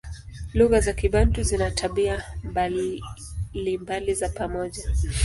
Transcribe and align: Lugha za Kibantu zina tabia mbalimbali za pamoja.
Lugha 0.53 0.79
za 0.81 0.93
Kibantu 0.93 1.43
zina 1.43 1.71
tabia 1.71 2.23
mbalimbali 2.43 4.13
za 4.13 4.29
pamoja. 4.29 4.83